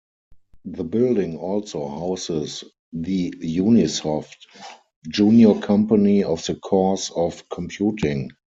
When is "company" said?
5.59-6.23